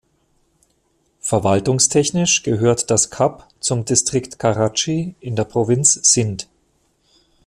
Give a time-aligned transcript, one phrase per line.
[1.19, 6.45] Verwaltungstechnisch gehört das Kap zum Distrikt Karatschi in der Provinz Sindh.